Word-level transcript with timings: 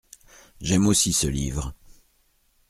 J’aime 0.61 0.87
aussi 0.87 1.13
ce 1.13 1.27
livre. 1.27 1.75